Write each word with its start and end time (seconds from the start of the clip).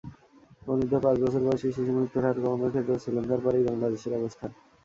অনূর্ধ্ব 0.67 0.95
পাঁচ 1.03 1.15
বছর 1.23 1.41
বয়সী 1.43 1.67
শিশুমৃত্যুর 1.69 2.23
হার 2.25 2.37
কমানোর 2.37 2.71
ক্ষেত্রেও 2.73 3.01
শ্রীলঙ্কার 3.03 3.39
পরেই 3.45 3.67
বাংলাদেশের 3.67 4.17
অবস্থান। 4.19 4.49